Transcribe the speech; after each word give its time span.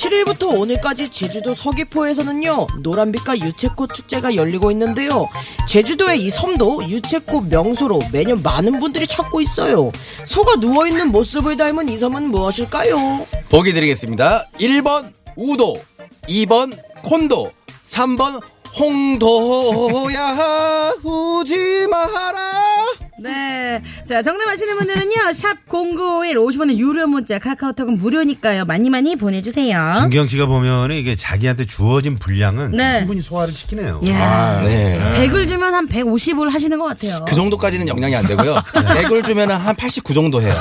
7일부터 0.01 0.59
오늘까지 0.59 1.11
제주도 1.11 1.55
서귀포에서는요 1.55 2.67
노란빛깔 2.83 3.41
유채꽃 3.41 3.95
축제가 3.95 4.35
열리고 4.35 4.73
있는데요 4.73 5.29
제주도의 5.69 6.21
이 6.25 6.31
섬도 6.31 6.89
유채꽃 6.89 7.49
명소로 7.49 8.01
매년 8.13 8.43
많은 8.43 8.81
분들이 8.81 9.07
찾고 9.07 9.41
있어요 9.41 9.93
소가 10.27 10.57
누워있는 10.57 11.13
모습을 11.13 11.57
닮은 11.57 11.89
이 11.89 11.97
섬은 11.97 12.25
무엇일까요? 12.25 13.27
보기 13.51 13.73
드리겠습니다. 13.73 14.45
1번 14.55 15.13
우도, 15.37 15.81
2번 16.29 16.77
콘도, 17.03 17.53
3번 17.91 18.41
홍도야 18.79 20.37
우지 21.05 21.87
마라. 21.89 23.04
네. 23.17 23.81
자, 24.05 24.23
정답 24.23 24.49
아시는 24.49 24.77
분들은요. 24.77 25.15
샵 25.35 25.57
0951 25.69 26.37
50원의 26.37 26.77
유료 26.79 27.07
문자 27.07 27.39
카카오톡은 27.39 27.95
무료니까요. 27.95 28.65
많이 28.65 28.91
많이 28.91 29.17
보내주세요. 29.17 29.93
김기영 30.01 30.27
씨가 30.27 30.47
보면 30.47 30.91
이게 30.93 31.15
자기한테 31.15 31.65
주어진 31.65 32.19
분량은 32.19 32.73
네. 32.73 32.99
충분히 33.01 33.23
소화를 33.23 33.55
시키네요. 33.55 34.01
이야. 34.05 34.61
네. 34.63 35.29
100을 35.29 35.47
주면 35.47 35.75
한 35.75 35.89
150을 35.89 36.51
하시는 36.51 36.77
것 36.79 36.85
같아요. 36.87 37.25
그 37.27 37.35
정도까지는 37.35 37.87
역량이 37.89 38.17
안 38.17 38.27
되고요. 38.27 38.55
100을 38.75 39.25
주면 39.25 39.51
한 39.51 39.77
89 39.77 40.13
정도 40.15 40.43
해요. 40.43 40.55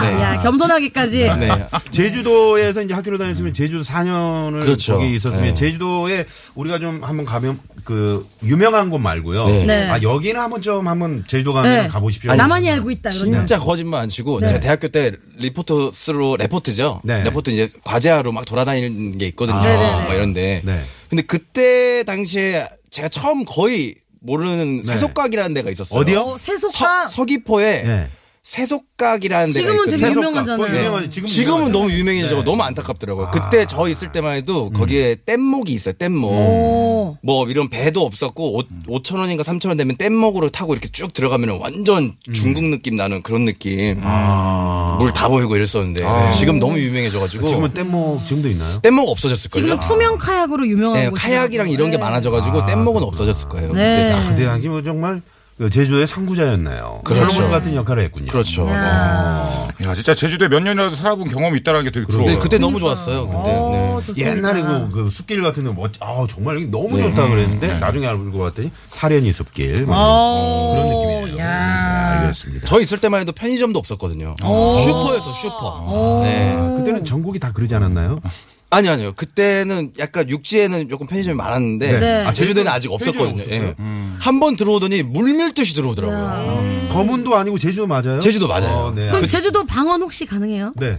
네. 0.00 0.12
야, 0.20 0.40
겸손하기까지. 0.40 1.18
네. 1.38 1.50
제주도에서 1.90 2.82
이제 2.82 2.94
학교를 2.94 3.18
다녔으면 3.18 3.54
제주도 3.54 3.84
4년을 3.84 4.60
그렇죠. 4.62 4.98
거기 4.98 5.14
있었으면 5.14 5.42
네. 5.42 5.54
제주도에 5.54 6.26
우리가 6.54 6.78
좀 6.78 7.02
한번 7.02 7.24
가면 7.26 7.60
그 7.84 8.24
유명한 8.44 8.90
곳 8.90 8.98
말고요. 8.98 9.46
네. 9.46 9.64
네. 9.66 9.90
아 9.90 10.00
여기는 10.00 10.40
한번 10.40 10.62
좀 10.62 10.86
한번 10.86 11.24
제주도 11.26 11.52
가면 11.52 11.70
네. 11.82 11.88
가보십시오. 11.92 12.34
나만이 12.34 12.70
알고 12.70 12.90
있다. 12.90 13.10
이런 13.10 13.32
진짜 13.32 13.58
거짓말 13.58 14.00
안 14.02 14.08
치고 14.08 14.40
제가 14.46 14.60
대학교 14.60 14.88
때 14.88 15.12
리포트 15.36 15.86
쓰러 15.86 16.36
레포트죠. 16.38 17.02
네. 17.04 17.22
레포트 17.24 17.50
이제 17.50 17.68
과제하러 17.84 18.32
막 18.32 18.44
돌아다니는 18.44 19.18
게 19.18 19.26
있거든요. 19.28 19.58
아. 19.58 19.62
네네네. 19.62 20.04
뭐 20.04 20.14
이런데. 20.14 20.62
네. 20.64 20.84
근데 21.08 21.22
그때 21.22 22.02
당시에 22.04 22.68
제가 22.90 23.08
처음 23.08 23.44
거의 23.44 23.96
모르는 24.20 24.82
네. 24.82 24.88
쇠소깍이라는 24.88 25.54
데가 25.54 25.70
있었어요. 25.70 26.00
어디요? 26.00 26.20
어, 26.20 26.38
쇠소깍. 26.38 27.08
서, 27.08 27.24
귀포에 27.24 28.08
네. 28.44 28.50
세속각이라는 28.52 29.52
데가 29.54 29.66
지금은 29.70 29.84
되게 29.86 29.96
있거든요. 30.08 30.20
유명하잖아요. 30.28 30.58
그거 30.66 30.78
유명하지. 30.78 31.10
지금 31.10 31.28
지금은 31.28 31.54
유명하죠. 31.68 31.78
너무 31.78 31.92
유명해져서 31.92 32.34
네. 32.36 32.44
너무 32.44 32.62
안타깝더라고요. 32.64 33.26
아. 33.26 33.30
그때 33.30 33.66
저 33.66 33.86
있을 33.88 34.10
때만 34.12 34.34
해도 34.34 34.70
거기에 34.70 35.14
뗏목이 35.24 35.72
있어요. 35.72 35.94
뗏목. 35.96 36.30
오. 36.32 37.16
뭐 37.22 37.46
이런 37.48 37.68
배도 37.68 38.02
없었고 38.04 38.60
5, 38.88 39.02
천 39.02 39.18
원인가 39.20 39.42
3천 39.44 39.68
원 39.68 39.76
되면 39.76 39.96
뗏목으로 39.96 40.50
타고 40.50 40.72
이렇게 40.74 40.88
쭉 40.90 41.12
들어가면 41.14 41.58
완전 41.60 42.14
중국 42.34 42.64
느낌 42.64 42.96
나는 42.96 43.22
그런 43.22 43.44
느낌. 43.44 44.00
아. 44.02 44.96
물 44.98 45.12
다 45.12 45.28
보이고 45.28 45.54
이랬었는데 45.56 46.02
지금 46.38 46.58
너무 46.58 46.78
유명해져가지고 46.78 47.46
지금은 47.48 47.72
뗏목 47.74 48.26
지금도 48.26 48.48
있나요? 48.48 48.80
뗏목 48.82 49.08
없어졌을걸요. 49.10 49.64
지금은 49.66 49.80
투명 49.88 50.18
카약으로 50.18 50.66
유명한 50.66 51.00
네, 51.00 51.10
곳이 51.10 51.22
카약이랑 51.22 51.70
이런 51.70 51.90
게 51.90 51.98
많아져가지고 51.98 52.62
아, 52.62 52.66
뗏목은. 52.66 53.02
없어졌을 53.02 53.48
거예요. 53.48 53.72
네. 53.72 54.08
그때. 54.08 54.14
아, 54.16 54.28
그때 54.30 54.44
당시 54.44 54.68
뭐 54.68 54.82
정말 54.82 55.20
그 55.20 55.31
제주도의 55.60 56.06
상부자였네요. 56.06 57.02
그렇죠. 57.04 57.24
헬로몬스 57.24 57.50
같은 57.50 57.74
역할을 57.74 58.04
했군요. 58.04 58.32
그렇죠. 58.32 58.66
야. 58.68 59.68
야, 59.84 59.94
진짜 59.94 60.14
제주도에 60.14 60.48
몇 60.48 60.60
년이라도 60.60 60.96
살아본 60.96 61.28
경험이 61.28 61.58
있다는 61.58 61.84
게 61.84 61.90
되게 61.90 62.06
부러워요. 62.06 62.32
네, 62.32 62.38
그때 62.38 62.58
너무 62.58 62.80
좋았어요. 62.80 63.28
그때. 63.28 63.50
어, 63.54 64.00
네. 64.16 64.30
옛날에 64.30 64.62
그, 64.62 64.88
그 64.90 65.10
숲길 65.10 65.42
같은 65.42 65.64
데 65.64 65.72
멋, 65.72 65.92
아 66.00 66.26
정말 66.28 66.56
여기 66.56 66.66
너무 66.66 66.96
네. 66.96 67.02
좋다 67.04 67.28
그랬는데 67.28 67.78
나중에 67.78 68.06
알고 68.06 68.38
봤더니 68.38 68.70
사려니 68.88 69.32
숲길 69.32 69.84
뭐 69.84 69.94
어, 69.96 70.72
그런 70.72 70.88
느낌이에요. 70.88 71.38
야. 71.38 72.12
네, 72.12 72.18
알겠습니다. 72.22 72.66
저 72.66 72.80
있을 72.80 72.98
때만 72.98 73.20
해도 73.20 73.32
편의점도 73.32 73.78
없었거든요. 73.78 74.34
슈퍼였어, 74.40 75.32
슈퍼. 75.34 76.20
네. 76.24 76.56
아, 76.56 76.76
그때는 76.78 77.04
전국이 77.04 77.38
다 77.38 77.52
그러지 77.52 77.74
않았나요? 77.74 78.20
아니, 78.70 78.88
아니요. 78.88 79.12
그때는 79.12 79.92
약간 79.98 80.30
육지에는 80.30 80.88
조금 80.88 81.06
편의점이 81.06 81.36
많았는데, 81.36 81.98
네. 82.00 82.24
아, 82.26 82.32
제주도에는 82.32 82.72
아직 82.72 82.90
없었거든요. 82.90 83.42
예. 83.50 83.74
한 84.22 84.38
번 84.38 84.56
들어오더니 84.56 85.02
물밀듯이 85.02 85.74
들어오더라고요. 85.74 86.88
거문도 86.92 87.34
아니고 87.34 87.58
제주도 87.58 87.86
맞아요? 87.88 88.20
제주도 88.20 88.46
맞아요. 88.46 88.68
어, 88.86 88.92
네. 88.94 89.08
그럼 89.08 89.24
아, 89.24 89.26
제주도 89.26 89.64
방언 89.66 90.00
혹시 90.00 90.26
가능해요? 90.26 90.74
네. 90.76 90.98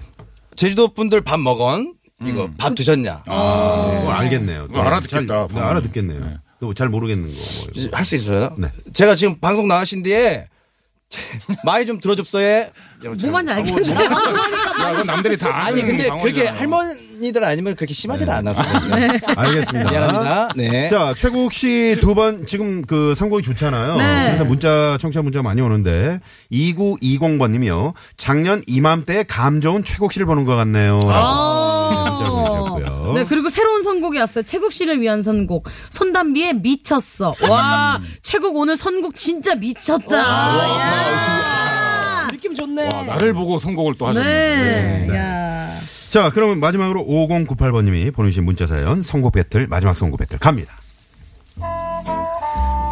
제주도 0.55 0.89
분들 0.89 1.21
밥 1.21 1.39
먹은? 1.39 1.93
이거 2.25 2.49
밥 2.57 2.75
드셨냐? 2.75 3.23
어, 3.27 4.09
알겠네요. 4.11 4.67
그거 4.67 4.81
알아듣겠다. 4.81 5.47
잘, 5.47 5.47
네, 5.53 5.59
알아듣겠네요. 5.61 6.37
또잘 6.59 6.89
모르겠는 6.89 7.29
거. 7.29 7.33
뭐 7.35 7.67
이거. 7.73 7.95
할 7.97 8.05
수 8.05 8.15
있어요? 8.15 8.55
네. 8.57 8.67
제가 8.93 9.15
지금 9.15 9.39
방송 9.39 9.67
나가신 9.69 10.03
뒤에 10.03 10.47
많이 11.63 11.85
좀 11.85 11.99
들어줍소에. 12.01 12.71
뭐만지 13.21 13.51
알겠어요. 13.53 14.03
야, 14.03 14.09
그건 14.91 15.05
남들이 15.05 15.37
다 15.37 15.65
아니 15.65 15.81
근데. 15.81 16.09
그렇게 16.21 16.47
할머니 16.47 16.93
들 17.31 17.43
아니면 17.43 17.75
그렇게 17.75 17.93
심하지는 17.93 18.33
않았어요. 18.33 18.65
알겠습니다. 19.37 19.91
미안합니다. 19.91 20.49
네. 20.55 20.89
자, 20.89 21.13
최국 21.15 21.53
씨 21.53 21.95
두 22.01 22.13
번 22.13 22.45
지금 22.45 22.81
그 22.83 23.15
선곡이 23.15 23.43
좋잖아요. 23.43 23.95
네. 23.97 24.25
그래서 24.27 24.45
문자, 24.45 24.97
청취자 24.99 25.21
문자 25.21 25.41
많이 25.41 25.61
오는데 25.61 26.19
2920번 26.51 27.51
님이요. 27.51 27.93
작년 28.17 28.61
이맘때 28.67 29.23
감 29.23 29.61
좋은 29.61 29.83
최국 29.83 30.11
씨를 30.13 30.25
보는 30.27 30.45
것 30.45 30.55
같네요. 30.55 30.99
라고 30.99 32.09
문자 32.09 32.29
보내주셨고요. 32.29 33.13
네, 33.13 33.25
그리고 33.25 33.49
새로운 33.49 33.83
선곡이 33.83 34.17
왔어요. 34.19 34.43
최국 34.43 34.71
씨를 34.71 35.01
위한 35.01 35.21
선곡. 35.23 35.67
손담비의 35.91 36.55
미쳤어. 36.55 37.33
와, 37.49 37.99
최국 38.21 38.55
오늘 38.55 38.77
선곡 38.77 39.15
진짜 39.15 39.55
미쳤다. 39.55 40.17
야. 40.17 42.27
느낌 42.31 42.53
좋네 42.55 42.93
와, 42.93 43.03
나를 43.03 43.33
보고 43.33 43.59
선곡을 43.59 43.95
또 43.97 44.07
하셨네. 44.07 44.27
네. 44.27 45.07
야. 45.15 45.62
자, 46.13 46.29
그러면 46.29 46.59
마지막으로 46.59 47.03
5098번님이 47.07 48.13
보내주신 48.13 48.45
문자 48.45 48.67
사연 48.67 49.01
선곡 49.01 49.33
배틀 49.33 49.65
마지막 49.65 49.95
선곡 49.95 50.19
배틀 50.19 50.37
갑니다. 50.37 50.79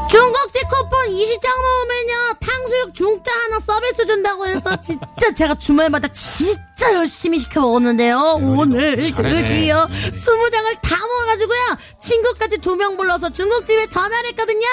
중국집 0.10 0.68
쿠 0.68 0.90
폰 1.02 1.10
20장 1.10 1.48
넣으면요 1.64 2.34
탕수육 2.40 2.94
중짜 2.94 3.32
하나 3.32 3.60
서비스 3.60 4.06
준다고 4.06 4.46
해서 4.46 4.80
진짜 4.82 5.34
제가 5.36 5.56
주말마다 5.56 6.08
진짜 6.10 6.94
열심히 6.94 7.40
시켜 7.40 7.62
먹었는데요 7.62 8.38
오늘 8.40 8.98
드디어 8.98 9.88
20장을 9.88 10.82
다 10.84 10.98
먹어가지고요 10.98 11.60
친구까지 12.00 12.58
두 12.60 12.76
명 12.76 12.98
불러서 12.98 13.30
중국집에 13.32 13.88
전화를 13.88 14.30
했거든요 14.30 14.68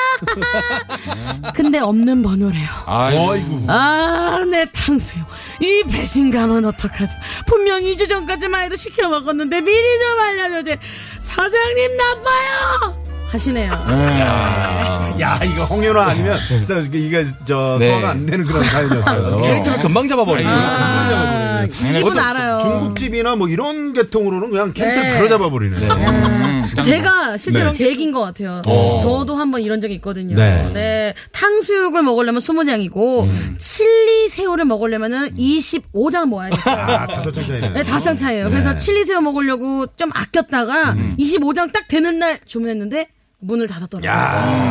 근데 1.54 1.78
없는 1.78 2.22
번호래요 2.22 2.68
아이고. 2.86 3.64
아, 3.68 4.44
내 4.50 4.70
탕수육. 4.72 5.26
이 5.60 5.82
배신감은 5.84 6.64
어떡하죠? 6.64 7.12
분명 7.46 7.80
2주 7.82 8.08
전까지만 8.08 8.64
해도 8.64 8.76
시켜 8.76 9.08
먹었는데 9.08 9.60
미리 9.60 9.98
좀 9.98 10.18
알려줘지. 10.18 10.78
사장님 11.20 11.96
나빠요! 11.96 13.04
하시네요. 13.30 13.70
야, 15.20 15.40
이거 15.44 15.64
홍윤아 15.64 16.02
아니면 16.06 16.38
진짜 16.48 16.78
이게 16.92 17.24
저 17.44 17.76
네. 17.78 17.88
소화가 17.90 18.10
안 18.10 18.26
되는 18.26 18.44
그런 18.44 18.62
사연이었어요. 18.64 19.40
캐릭터를 19.42 19.78
금방 19.80 20.06
잡아버리네. 20.08 20.48
아, 20.48 21.66
이분 21.70 22.04
어떤 22.04 22.18
알아요. 22.18 22.58
중국집이나 22.60 23.36
뭐 23.36 23.48
이런 23.48 23.92
계통으로는 23.92 24.50
그냥 24.50 24.72
캐릭터 24.72 25.02
네. 25.02 25.14
바로 25.14 25.28
잡아버리네. 25.28 25.76
제가 26.84 27.36
실제로 27.36 27.70
네. 27.70 27.76
제 27.76 27.86
얘기인 27.88 28.12
것 28.12 28.20
같아요. 28.20 28.62
저도 29.00 29.34
한번 29.34 29.62
이런 29.62 29.80
적이 29.80 29.94
있거든요. 29.94 30.36
네. 30.36 30.70
네. 30.72 31.14
탕수육을 31.32 32.02
먹으려면 32.02 32.40
20장이고, 32.40 33.58
칠리 33.58 34.28
새우를 34.28 34.64
먹으려면은 34.64 35.34
25장 35.36 36.26
모아야 36.26 36.50
됐어요. 36.50 36.76
아, 36.76 37.06
다섯 37.06 37.32
장 37.32 37.46
차이네. 37.46 37.68
네, 37.70 37.82
다섯 37.82 38.04
장 38.04 38.16
차이에요. 38.16 38.50
그래서 38.50 38.76
칠리 38.76 39.04
새우 39.04 39.20
먹으려고 39.20 39.86
좀 39.96 40.10
아꼈다가 40.14 40.94
25장 41.18 41.72
딱 41.72 41.88
되는 41.88 42.18
날 42.18 42.38
주문했는데 42.46 43.08
문을 43.40 43.68
닫았더라고요. 43.68 44.10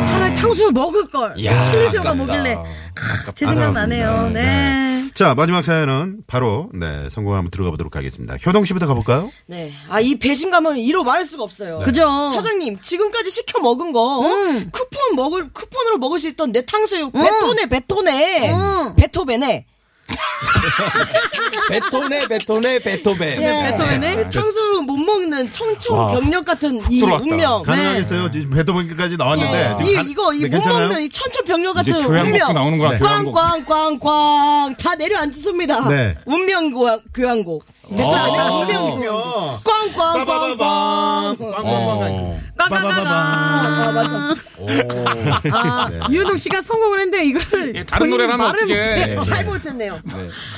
차라리 0.04 0.34
탕수육 0.36 0.72
먹을 0.74 1.08
걸. 1.08 1.34
야, 1.44 1.60
칠리새우가. 1.60 2.14
뭐길래. 2.14 2.54
아, 2.54 3.32
제 3.34 3.46
생각 3.46 3.72
나네요. 3.72 4.30
네. 4.30 5.04
자, 5.14 5.34
마지막 5.34 5.62
사연은 5.62 6.18
바로, 6.26 6.68
네, 6.74 7.08
성공을 7.10 7.38
한번 7.38 7.50
들어가 7.50 7.70
보도록 7.70 7.96
하겠습니다. 7.96 8.36
효동 8.44 8.64
씨부터 8.64 8.86
가볼까요? 8.86 9.30
네. 9.46 9.72
아, 9.88 10.00
이 10.00 10.18
배신감은 10.18 10.76
이로 10.78 11.02
말할 11.02 11.24
수가 11.24 11.42
없어요. 11.42 11.80
그죠? 11.80 12.02
사장님, 12.34 12.80
지금까지 12.80 13.30
시켜 13.30 13.58
먹은 13.60 13.92
거, 13.92 14.18
어? 14.18 14.26
음. 14.26 14.70
쿠폰 14.70 15.16
먹을, 15.16 15.50
쿠폰으로 15.52 15.98
먹을 15.98 16.18
수 16.18 16.28
있던 16.28 16.52
내 16.52 16.64
탕수육, 16.64 17.12
베토네, 17.12 17.66
베토네. 17.66 18.52
음. 18.52 18.94
베토벤에. 18.96 19.64
베토네 21.68 22.28
베토네 22.28 22.78
베토벤. 22.80 23.42
예. 23.42 23.70
베토벤에? 23.70 24.28
탕수육 24.30 24.84
못 24.86 24.96
먹는 24.96 25.50
청천벽력 25.52 26.44
같은 26.44 26.80
이 26.90 27.00
들어왔다. 27.00 27.24
운명. 27.24 27.62
가능하겠어요? 27.62 28.30
지금 28.30 28.50
베토벤까지 28.50 29.16
나왔는데. 29.16 29.76
지금 29.78 29.90
이, 29.90 29.94
가- 29.94 30.02
이거, 30.02 30.32
이 30.34 30.40
네, 30.42 30.48
못? 30.48 30.78
먹는 30.88 31.02
이 31.02 31.08
천천벽력 31.10 31.76
이제 31.80 31.92
같은 31.92 32.06
운명. 32.06 32.52
나오는구나. 32.54 32.90
네. 32.92 32.98
교양곡. 32.98 33.34
꽝꽝꽝꽝 33.34 34.76
다 34.76 34.94
내려앉습니다. 34.94 35.88
네. 35.88 36.16
운명 36.26 36.70
교양, 36.70 37.00
교양곡. 37.14 37.64
베토벤의 37.90 38.76
운명. 38.76 39.58
꽝꽝꽝꽝. 39.64 41.36
어. 42.76 42.76
아, 42.76 43.92
맞아. 43.92 44.34
아, 45.52 45.90
유동 46.10 46.36
씨가 46.36 46.62
성공을 46.62 47.00
했는데 47.00 47.24
이걸 47.26 47.76
예, 47.76 47.84
다른 47.84 48.10
노래를 48.10 48.32
하면 48.34 48.46
말을 48.46 48.64
어떡해. 48.64 49.14
못해요. 49.14 49.20
잘못했네요. 49.20 50.00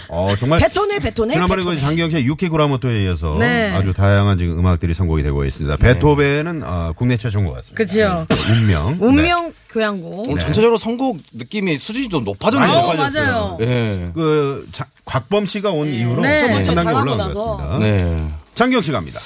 어, 0.08 0.34
정말. 0.38 0.58
베토네, 0.60 0.98
베토네. 0.98 1.34
지난번에 1.34 1.62
그. 1.62 1.78
장기영 1.78 2.10
씨의 2.10 2.24
유키 2.26 2.48
구라모토에 2.48 3.04
이어서 3.04 3.36
네. 3.38 3.72
아주 3.72 3.92
다양한 3.92 4.38
지금 4.38 4.58
음악들이 4.58 4.94
선곡이 4.94 5.22
되고 5.22 5.44
있습니다. 5.44 5.76
베토벤은 5.76 6.62
아, 6.64 6.92
국내 6.96 7.16
최초인 7.16 7.46
것 7.46 7.52
같습니다. 7.54 7.76
그죠. 7.82 8.26
네, 8.28 8.36
운명. 8.60 8.96
운명 9.00 9.52
교양곡. 9.70 10.28
오늘 10.30 10.40
전체적으로 10.40 10.78
선곡 10.78 11.18
느낌이 11.32 11.78
수준이 11.78 12.08
좀 12.08 12.24
높아졌네요. 12.24 12.72
어, 12.72 12.94
맞아요. 12.96 13.58
예. 13.60 14.10
그 14.14 14.66
자, 14.72 14.86
곽범 15.04 15.46
씨가 15.46 15.70
온 15.70 15.88
이후로 15.88 16.22
네. 16.22 16.62
잘하고 16.64 16.88
올라간 16.90 17.06
것 17.06 17.16
나서. 17.16 17.56
같습니다. 17.56 17.78
네. 17.78 18.28
장기영 18.54 18.82
씨 18.82 18.92
갑니다. 18.92 19.20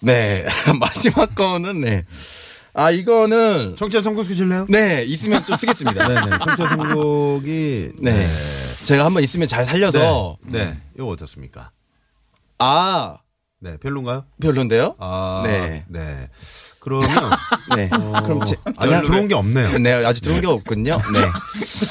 네. 0.00 0.44
마지막 0.78 1.34
거는 1.34 1.80
네. 1.80 2.04
아 2.72 2.90
이거는 2.90 3.76
청취자 3.76 4.02
선곡 4.02 4.26
쓰실래요? 4.26 4.66
네 4.68 5.02
있으면 5.04 5.44
좀 5.44 5.56
쓰겠습니다. 5.56 6.06
네. 6.08 6.14
네네. 6.14 6.38
청취자 6.38 6.68
선곡이 6.68 7.90
제가 8.84 9.04
한번 9.04 9.22
있으면 9.22 9.48
잘 9.48 9.64
살려서 9.64 10.36
네. 10.42 10.64
네. 10.64 10.80
이거 10.96 11.06
어떻습니까? 11.06 11.70
아 12.58 13.18
네, 13.62 13.76
별론가요? 13.76 14.24
별론데요? 14.40 14.94
아, 14.98 15.42
네. 15.44 15.84
네. 15.88 16.30
그러면 16.78 17.08
네. 17.76 17.90
그럼 18.24 18.42
제, 18.46 18.56
아직 18.76 19.04
들어온 19.04 19.28
게 19.28 19.34
없네요. 19.34 19.78
네 19.78 19.92
아직 19.92 20.22
들어온 20.22 20.40
게 20.40 20.46
없군요. 20.46 20.98
네. 21.12 21.20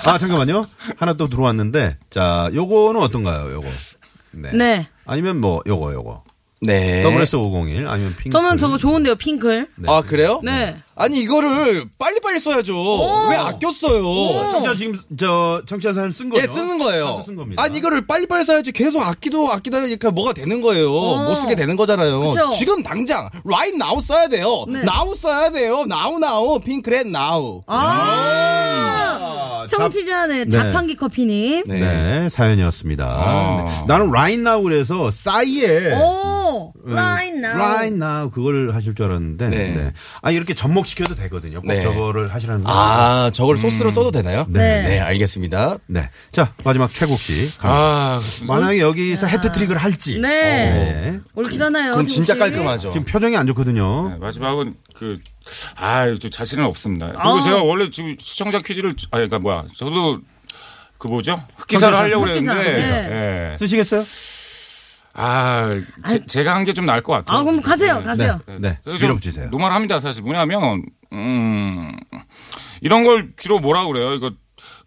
아, 0.08 0.18
잠깐만요. 0.18 0.66
하나 0.98 1.14
또 1.14 1.30
들어왔는데, 1.30 1.98
자, 2.10 2.50
요거는 2.54 3.02
어떤가요, 3.02 3.54
요거? 3.54 3.68
네. 4.32 4.52
네. 4.54 4.90
아니면 5.06 5.40
뭐, 5.40 5.62
요거, 5.68 5.94
요거. 5.94 6.24
네. 6.62 7.04
WS501 7.04 7.88
아니면 7.88 8.16
핑크. 8.18 8.30
저는 8.30 8.58
저거 8.58 8.78
좋은데요, 8.78 9.16
핑클. 9.16 9.68
아 9.88 10.02
그래요? 10.02 10.42
네. 10.44 10.78
아니 11.00 11.22
이거를 11.22 11.86
빨리빨리 11.98 12.40
써야죠. 12.40 12.74
왜 13.30 13.38
아꼈어요? 13.38 14.52
청취자 14.52 14.76
지금 14.76 15.00
저 15.18 15.62
청취자 15.66 15.94
사연 15.94 16.12
쓴 16.12 16.30
거죠? 16.30 16.44
예, 16.44 16.48
쓰는 16.48 16.78
거예요. 16.78 17.24
쓴 17.26 17.38
겁니다. 17.38 17.64
아니, 17.64 17.78
이거를 17.78 18.06
빨리빨리 18.06 18.44
써야지 18.44 18.74
계속 18.74 19.02
아끼도 19.02 19.50
아끼다 19.50 19.80
보니까 19.80 20.12
뭐가 20.12 20.34
되는 20.34 20.62
거예요. 20.62 20.90
못 20.90 21.36
쓰게 21.36 21.56
되는 21.56 21.78
거잖아요. 21.78 22.20
그쵸. 22.20 22.52
지금 22.52 22.84
당장, 22.84 23.30
right 23.46 23.76
now 23.82 24.02
써야 24.02 24.28
돼요. 24.28 24.66
네. 24.68 24.82
now 24.82 25.16
써야 25.16 25.50
돼요. 25.50 25.86
now, 25.90 26.18
now. 26.18 26.60
핑크렛 26.60 27.08
now. 27.08 27.64
아, 27.68 29.66
청취자네 29.70 30.46
네. 30.46 30.50
자판기 30.50 30.96
커피님. 30.96 31.64
네. 31.68 31.80
네, 31.80 32.30
사연이었습니다. 32.30 33.06
아. 33.06 33.66
네. 33.66 33.86
나는 33.88 34.10
right 34.10 34.42
now 34.42 34.62
그래서 34.62 35.12
싸이에 35.12 35.94
오, 35.96 36.74
음, 36.76 36.79
right 36.96 37.38
now. 37.38 37.58
right 37.58 37.96
now 37.96 38.30
그걸 38.32 38.74
하실 38.74 38.96
줄 38.96 39.06
알았는데 39.06 39.50
네. 39.50 39.70
네. 39.70 39.94
아 40.22 40.32
이렇게 40.32 40.54
접목시켜도 40.54 41.16
되거든요. 41.16 41.62
꼭 41.62 41.68
네. 41.68 41.82
저거를 41.82 42.34
하시라는 42.34 42.64
거. 42.64 42.72
아, 42.72 43.32
저걸 43.32 43.58
소스로 43.58 43.90
써도 43.90 44.12
되나요? 44.12 44.46
네. 44.50 44.84
네, 44.84 45.00
알겠습니다. 45.00 45.78
네. 45.88 46.10
자, 46.32 46.54
마지막 46.64 46.94
최국 46.94 47.18
씨. 47.18 47.50
아, 47.62 48.20
만약에 48.44 48.80
여기서 48.80 49.28
해트트릭을 49.28 49.78
할지. 49.78 50.20
네. 50.20 50.30
네. 50.30 51.20
옳긴 51.36 51.62
하나요. 51.62 51.92
그럼 51.92 52.08
진짜? 52.08 52.36
깔끔하죠. 52.38 52.92
지금 52.92 53.06
표정이 53.06 53.36
안 53.38 53.46
좋거든요. 53.48 54.10
네, 54.10 54.16
마지막은 54.18 54.76
그, 54.96 55.20
아, 55.76 56.06
좀 56.20 56.32
자신은 56.32 56.64
없습니다. 56.66 57.08
그리고 57.08 57.38
아. 57.38 57.42
제가 57.42 57.64
원래 57.64 57.90
지금 57.90 58.16
시청자 58.20 58.60
퀴즈를, 58.62 58.94
아, 59.12 59.18
그러니까 59.18 59.40
뭐야, 59.40 59.66
저도 59.76 60.20
그 60.98 61.08
뭐죠? 61.08 61.42
흑기사를 61.58 61.94
흑기사, 61.94 62.04
하려고 62.04 62.26
그랬는데, 62.26 62.74
네. 62.74 63.52
예. 63.54 63.58
쓰시겠어요? 63.58 64.04
아, 65.14 65.70
제, 66.28 66.44
가 66.44 66.54
한 66.54 66.64
게 66.66 66.74
좀 66.74 66.86
나을 66.86 67.02
것 67.02 67.14
같아요. 67.14 67.38
아, 67.40 67.44
그럼 67.44 67.62
가세요, 67.62 68.02
가세요. 68.04 68.40
네. 68.60 68.78
그래서 68.84 69.00
좀 69.00 69.08
밀어붙이세요. 69.10 69.50
노말합니다, 69.50 70.00
사실. 70.00 70.22
뭐냐면, 70.24 70.84
음, 71.12 71.92
이런 72.82 73.04
걸 73.04 73.32
주로 73.36 73.60
뭐라 73.60 73.86
그래요? 73.88 74.14
이거 74.14 74.32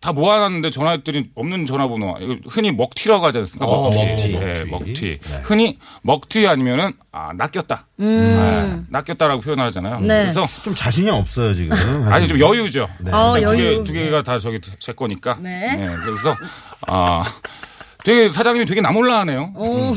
다 0.01 0.13
모아놨는데 0.13 0.71
전화했더니 0.71 1.31
없는 1.35 1.65
전화번호. 1.67 2.17
이거 2.21 2.37
흔히 2.49 2.73
먹튀라고 2.73 3.25
하지 3.25 3.39
않습니까? 3.39 3.67
어, 3.67 3.91
먹튀. 3.91 4.07
먹튀. 4.07 4.39
네, 4.39 4.65
먹튀. 4.65 5.19
네. 5.23 5.41
흔히 5.45 5.79
먹튀 6.03 6.47
아니면은, 6.47 6.93
아, 7.13 7.33
낚였다. 7.37 7.87
네, 7.99 8.79
낚였다라고 8.89 9.41
표현을 9.43 9.65
하잖아요. 9.67 9.97
음. 9.99 10.07
네. 10.07 10.23
그래서, 10.33 10.45
좀 10.63 10.75
자신이 10.75 11.09
없어요, 11.11 11.55
지금. 11.55 11.77
아니, 12.13 12.27
좀 12.29 12.39
여유죠. 12.41 12.89
네. 13.01 13.11
어, 13.13 13.35
두 13.39 13.57
개, 13.57 13.65
여유. 13.65 13.85
두 13.85 13.93
개가 13.93 14.23
다 14.23 14.39
저기 14.39 14.61
제 14.79 14.93
거니까. 14.93 15.37
네. 15.41 15.89
그래서, 16.05 16.37
아, 16.89 17.23
되게, 18.05 18.33
사장님이 18.33 18.67
되게 18.67 18.81
나몰라 18.81 19.21
하네요. 19.21 19.53
오, 19.55 19.95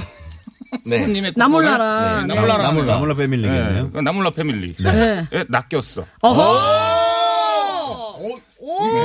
네. 0.86 1.00
손님의 1.00 1.34
나몰라라. 1.36 2.22
네, 2.22 2.28
네. 2.28 2.34
나몰라라. 2.36 2.64
나몰라. 2.64 2.94
나몰라 2.94 3.16
패밀리겠네요. 3.16 3.90
네, 3.94 4.02
나몰라 4.02 4.30
패밀리. 4.32 4.74
네. 4.74 5.26
예, 5.34 5.46
낚였어. 5.50 6.06
어허! 6.22 8.20
괜찮은데요? 8.20 9.05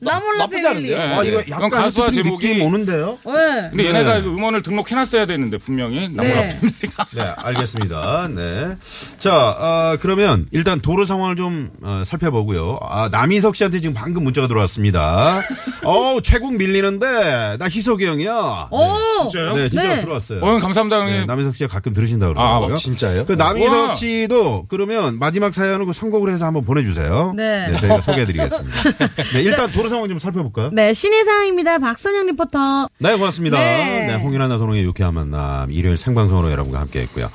나몰라 0.00 0.38
나쁘지. 0.38 0.66
않은데요? 0.66 0.98
아, 0.98 1.22
이거 1.24 1.38
네. 1.42 1.50
약간 1.50 1.68
가수와 1.70 2.10
제목이 2.10 2.48
느낌 2.48 2.62
오는데요? 2.66 3.18
네. 3.26 3.68
근데 3.70 3.82
네. 3.82 3.88
얘네가 3.90 4.16
이거 4.18 4.30
음원을 4.30 4.62
등록해놨어야 4.62 5.26
되는데 5.26 5.58
분명히 5.58 6.08
나몰라 6.08 6.34
네. 6.40 6.58
패밀리가. 6.60 7.06
네, 7.14 7.22
알겠습니다. 7.36 8.28
네. 8.34 8.76
자, 9.18 9.30
아, 9.58 9.96
그러면 10.00 10.46
일단 10.52 10.80
도로 10.80 11.04
상황을 11.04 11.36
좀 11.36 11.70
어, 11.82 12.02
살펴보고요. 12.06 12.78
아, 12.82 13.08
남희석 13.12 13.56
씨한테 13.56 13.80
지금 13.80 13.92
방금 13.94 14.24
문자가 14.24 14.48
들어왔습니다. 14.48 15.40
어우, 15.84 16.22
최국 16.22 16.56
밀리는데, 16.56 17.56
나 17.58 17.66
희석이 17.66 18.06
형이야. 18.06 18.68
오! 18.70 18.96
진짜요? 19.22 19.52
네, 19.54 19.68
진짜 19.68 19.96
네. 19.96 20.00
들어왔어요. 20.00 20.40
어, 20.40 20.58
감사합니다 20.58 21.04
네, 21.04 21.10
형님. 21.12 21.26
남희석 21.26 21.56
씨가 21.56 21.68
가끔 21.68 21.92
들으신다 21.92 22.26
아, 22.26 22.28
그러더라고요. 22.30 22.76
진짜요? 22.76 23.26
그 23.26 23.32
남희석 23.32 23.72
우와. 23.76 23.94
씨도 23.94 24.64
그러면 24.68 25.18
마지막 25.18 25.52
사연을 25.52 25.84
그 25.84 25.92
선곡을 25.92 26.32
해서 26.32 26.46
한번 26.46 26.64
보내주세요. 26.64 27.34
네. 27.36 27.66
저희가 27.78 28.00
소개해드리겠습니다. 28.00 28.82
네, 29.34 29.42
일단 29.42 29.70
도로 29.72 29.89
상황 29.90 30.08
좀 30.08 30.18
살펴볼까요? 30.18 30.70
네, 30.72 30.94
신의 30.94 31.24
상황입니다. 31.24 31.78
박선영 31.78 32.26
리포터. 32.28 32.88
네, 32.98 33.16
고맙습니다. 33.16 33.58
네. 33.58 34.06
네, 34.06 34.14
홍윤아 34.14 34.48
나선홍의 34.48 34.82
유쾌한 34.84 35.12
만남 35.14 35.70
일요일 35.70 35.98
생방송으로 35.98 36.50
여러분과 36.50 36.80
함께 36.80 37.00
했고요. 37.00 37.30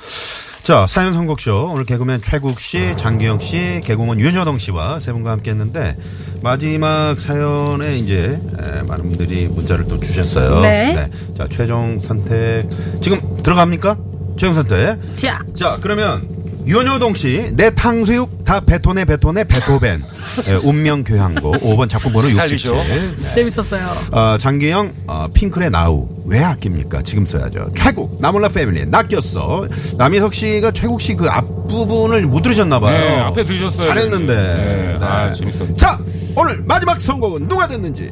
자, 0.64 0.84
사연 0.88 1.12
선곡쇼. 1.14 1.70
오늘 1.74 1.84
개그맨 1.84 2.22
최국 2.24 2.58
씨, 2.58 2.96
장기영 2.96 3.38
씨, 3.38 3.80
개그맨 3.84 4.18
윤여동 4.18 4.58
씨와 4.58 4.98
세 4.98 5.12
분과 5.12 5.30
함께 5.30 5.52
했는데 5.52 5.96
마지막 6.42 7.14
사연에 7.20 7.96
이제 7.96 8.40
에, 8.58 8.82
많은 8.82 9.08
분들이 9.10 9.46
문자를 9.46 9.86
또 9.86 10.00
주셨어요. 10.00 10.62
네. 10.62 11.08
자, 11.38 11.46
최종 11.48 12.00
선택. 12.00 12.68
지금 13.00 13.20
들어갑니까? 13.44 13.96
최종 14.36 14.54
선택. 14.54 14.98
자, 15.14 15.40
자, 15.54 15.78
그러면 15.80 16.35
윤여동 16.66 17.14
씨, 17.14 17.50
내 17.54 17.70
탕수육 17.72 18.44
다 18.44 18.58
베토네 18.60 19.04
베토네 19.04 19.44
베토벤. 19.44 20.02
예, 20.48 20.54
운명 20.64 21.04
교향곡 21.04 21.60
5번 21.62 21.88
작품 21.88 22.12
번호 22.12 22.28
67. 22.28 22.58
살리죠. 22.58 22.74
네. 22.74 23.34
재밌었어요. 23.36 23.82
어, 24.10 24.36
장기영, 24.38 24.92
어, 25.06 25.28
핑클의 25.32 25.70
나우. 25.70 26.08
왜 26.26 26.42
아낍니까? 26.42 27.02
지금 27.02 27.24
써야죠. 27.24 27.70
최국, 27.76 28.20
나몰라 28.20 28.48
패밀리. 28.48 28.84
낚였어. 28.84 29.68
남희석 29.96 30.34
씨가 30.34 30.72
최국 30.72 31.00
씨 31.00 31.14
그 31.14 31.26
앞부분을 31.28 32.22
못 32.26 32.42
들으셨나 32.42 32.80
봐요. 32.80 32.98
네, 32.98 33.16
앞에 33.20 33.44
들으셨어요. 33.44 33.86
잘했는데. 33.86 34.34
네, 34.34 34.98
아, 35.00 35.32
재밌었네. 35.32 35.76
자, 35.76 35.98
오늘 36.34 36.62
마지막 36.66 37.00
선곡은 37.00 37.46
누가 37.48 37.68
됐는지. 37.68 38.10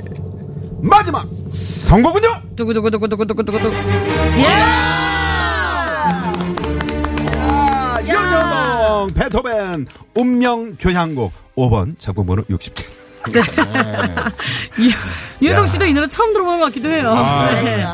마지막 0.80 1.26
선곡은요? 1.52 2.28
두구두구두구두구두구두구. 2.56 3.74
예! 4.38 5.13
베토벤, 9.14 9.86
운명 10.14 10.76
교향곡 10.76 11.32
5번 11.56 11.94
작품 11.98 12.26
번호 12.26 12.44
67. 12.50 12.86
유동 15.40 15.66
씨도 15.66 15.86
이 15.86 15.94
노래 15.94 16.06
처음 16.08 16.32
들어보는 16.32 16.58
것 16.58 16.66
같기도 16.66 16.90
해요. 16.90 17.14
네. 17.64 17.86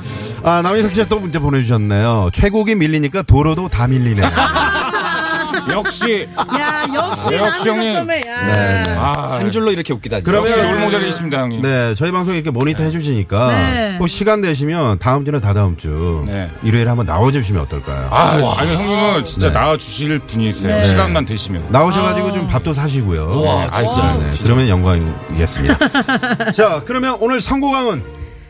아, 0.43 0.61
남희석 0.63 0.93
씨가 0.93 1.07
또 1.09 1.21
문자 1.21 1.39
보내주셨네요. 1.39 2.31
최국이 2.33 2.75
밀리니까 2.75 3.23
도로도 3.23 3.69
다 3.69 3.87
밀리네. 3.87 4.23
역시 5.71 6.29
야 6.59 6.87
역시 6.95 7.35
역시 7.35 7.69
형님. 7.69 7.97
야. 7.97 8.05
네, 8.05 8.83
네. 8.87 8.95
아 8.97 9.39
한 9.41 9.51
줄로 9.51 9.71
이렇게 9.71 9.93
웃기다니. 9.93 10.23
그러면- 10.25 10.49
역시 10.51 10.61
롤모델이십니다 10.61 11.39
형님. 11.41 11.63
네, 11.63 11.95
저희 11.95 12.11
방송 12.13 12.35
이렇게 12.35 12.51
모니터 12.51 12.83
해주시니까 12.83 13.49
네. 13.49 13.97
혹 13.99 14.09
시간 14.09 14.41
되시면 14.41 14.99
다음 14.99 15.25
주나 15.25 15.41
다다음 15.41 15.77
주 15.77 16.25
네. 16.27 16.49
일요일에 16.63 16.89
한번 16.89 17.07
나와주시면 17.07 17.63
어떨까요? 17.63 18.09
아, 18.11 18.55
아니 18.59 18.75
형님은 18.75 19.25
진짜 19.27 19.49
네. 19.49 19.53
나와 19.53 19.77
주실 19.77 20.19
분이세요. 20.21 20.77
네. 20.77 20.85
시간만 20.89 21.25
되시면. 21.25 21.67
나오셔가지고 21.71 22.33
좀 22.33 22.47
밥도 22.49 22.73
사시고요. 22.75 23.41
와, 23.43 23.69
아, 23.71 23.81
진짜. 23.83 24.17
네, 24.19 24.33
그러면 24.43 24.69
영광이겠습니다. 24.69 25.79
자, 26.53 26.83
그러면 26.85 27.17
오늘 27.21 27.41
선고강은 27.41 28.03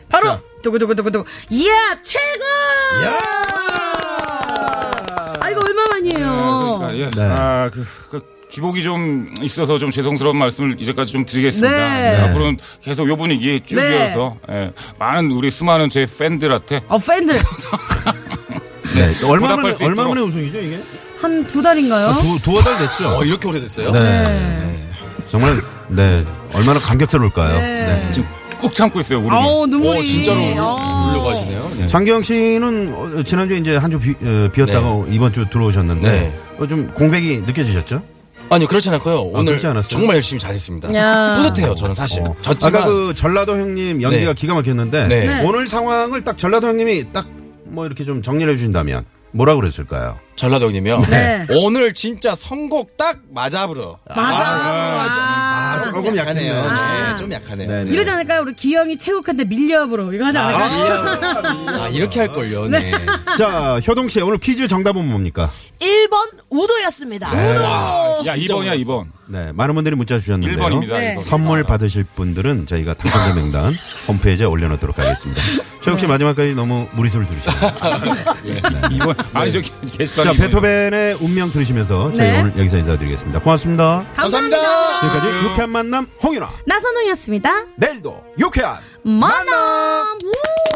바로 0.09 0.37
두구두구두구두구. 0.61 1.25
이야 1.49 1.71
최고. 2.03 2.43
아 5.39 5.49
이거 5.49 5.61
얼마만이에요? 5.65 6.60
그러니까, 6.91 7.21
예. 7.21 7.27
네. 7.27 7.35
아, 7.37 7.69
그, 7.71 7.85
그 8.09 8.21
기복이 8.49 8.83
좀 8.83 9.33
있어서 9.41 9.79
좀 9.79 9.91
죄송스러운 9.91 10.35
말씀을 10.37 10.75
이제까지 10.79 11.13
좀 11.13 11.25
드리겠습니다. 11.25 11.69
네. 11.73 12.11
네, 12.11 12.21
앞으로는 12.21 12.57
계속 12.83 13.07
요 13.07 13.15
분위기에 13.15 13.61
쭉 13.65 13.75
네. 13.77 13.97
이어서 14.07 14.35
예, 14.51 14.71
많은 14.99 15.31
우리 15.31 15.49
수많은 15.49 15.89
제 15.89 16.05
팬들한테 16.05 16.81
어 16.89 16.97
팬들 16.97 17.37
네. 18.93 19.13
얼마 19.25 19.47
보답할 19.55 19.63
만에 19.63 19.73
수 19.75 19.83
얼마. 19.85 20.07
만에 20.07 20.21
우승이죠 20.21 20.59
이게? 20.59 20.79
한 21.21 21.45
두 21.47 21.61
달인가요? 21.61 22.13
두 22.21 22.41
두어 22.41 22.61
달 22.61 22.77
됐죠. 22.79 23.07
어, 23.09 23.23
이렇게 23.23 23.47
오래됐어요? 23.47 23.91
네. 23.91 24.89
정말 25.29 25.53
네 25.87 26.25
얼마나 26.53 26.79
감격스러울까요? 26.79 27.59
네. 27.59 28.01
네. 28.03 28.11
지금 28.11 28.27
꾹 28.59 28.73
참고 28.73 28.99
있어요. 28.99 29.19
울음이. 29.19 29.35
아우 29.35 29.65
눈물이. 29.67 29.99
오, 29.99 30.03
진짜로 30.03 30.39
어. 30.57 31.09
울려고 31.11 31.29
하시네요. 31.29 31.69
네. 31.79 31.87
장기영 31.87 32.23
씨는 32.23 32.93
어, 32.93 33.23
지난주에 33.23 33.57
이제 33.59 33.77
한 33.77 33.91
주 33.91 33.99
비었다가 34.51 35.05
이번 35.09 35.31
주 35.31 35.47
들어오셨는데 35.49 36.09
네. 36.11 36.39
어, 36.50 36.50
좀 36.67 36.87
공백이 36.93 37.43
느껴지셨죠? 37.45 38.01
아니요, 38.49 38.67
그렇진 38.67 38.93
않고요. 38.93 39.21
오늘 39.21 39.45
그렇지 39.45 39.67
않았어요? 39.67 39.89
정말 39.89 40.17
열심히 40.17 40.39
잘했습니다. 40.39 40.93
야. 40.95 41.33
뿌듯해요, 41.37 41.73
저는 41.75 41.95
사실. 41.95 42.21
어. 42.21 42.35
졌지만 42.41 42.75
아까 42.75 42.85
그 42.85 43.13
전라도 43.15 43.53
형님 43.53 44.01
연기가 44.01 44.33
네. 44.33 44.33
기가 44.33 44.53
막혔는데 44.55 45.07
네. 45.07 45.25
네. 45.25 45.43
오늘 45.45 45.67
상황을 45.67 46.23
딱 46.23 46.37
전라도 46.37 46.67
형님이 46.67 47.13
딱 47.13 47.25
뭐 47.71 47.85
이렇게 47.85 48.03
좀 48.05 48.21
정리해 48.21 48.53
주신다면 48.53 49.05
뭐라 49.33 49.55
그랬을까요? 49.55 50.19
전라도 50.35 50.65
형님이요. 50.65 51.01
네. 51.09 51.45
오늘 51.51 51.93
진짜 51.93 52.35
선곡 52.35 52.97
딱 52.97 53.19
맞아 53.33 53.65
불어. 53.67 53.97
맞아. 54.13 54.43
아, 54.43 55.81
조금 55.85 56.03
조금 56.03 56.17
약하네요. 56.17 56.53
약했네요. 56.53 57.11
네, 57.11 57.15
좀 57.15 57.31
약하네요. 57.31 57.69
네, 57.69 57.83
네. 57.85 57.91
이러지 57.91 58.09
않을까요? 58.09 58.41
우리 58.41 58.53
기영이 58.53 58.97
최국한테 58.97 59.45
밀려브로 59.45 60.11
이거 60.11 60.25
하지 60.25 60.37
않을까요? 60.37 61.81
아, 61.81 61.87
이렇게 61.89 62.19
할 62.19 62.33
걸요. 62.33 62.67
네. 62.67 62.91
자 63.37 63.79
효동 63.87 64.09
씨 64.09 64.19
오늘 64.21 64.37
퀴즈 64.37 64.67
정답은 64.67 65.07
뭡니까? 65.07 65.49
1 65.79 65.89
번 66.07 66.27
우도였습니다. 66.49 67.27
야, 68.25 68.35
2번이야, 68.35 68.83
2번. 68.85 69.05
네 69.27 69.51
많은 69.53 69.75
분들이 69.75 69.95
문자 69.95 70.19
주셨는데요. 70.19 70.57
1번입니다. 70.57 70.89
네. 70.89 71.17
선물 71.17 71.63
받으실 71.63 72.03
분들은 72.03 72.65
저희가 72.65 72.95
당첨자 72.95 73.33
명단 73.33 73.73
홈페이지에 74.07 74.45
올려놓도록 74.45 74.99
하겠습니다. 74.99 75.41
최욱 75.81 75.99
씨 75.99 76.05
마지막까지 76.05 76.53
너무 76.53 76.87
무리수를 76.91 77.25
두르시네요. 77.27 77.71
2번. 78.99 79.15
아니, 79.33 79.51
저 79.53 79.61
게시판. 79.97 80.25
자 80.25 80.33
베토벤의 80.33 81.15
운명 81.21 81.49
들으시면서 81.49 82.11
저희 82.13 82.27
네. 82.29 82.41
오늘 82.41 82.51
여기서 82.57 82.77
인사드리겠습니다. 82.79 83.39
고맙습니다. 83.39 84.05
감사합니다. 84.15 84.57
지금까지 84.99 85.45
유쾌한 85.47 85.69
만남 85.69 86.07
홍윤아. 86.21 86.49
나선홍이었습니다. 86.65 87.65
내일도 87.77 88.21
유쾌한 88.37 88.79
만남. 89.03 90.19
우! 90.25 90.70